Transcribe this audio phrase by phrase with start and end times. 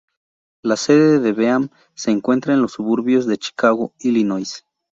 [0.63, 4.65] La sede de Beam se encuentra en los suburbios de Chicago, Illinois.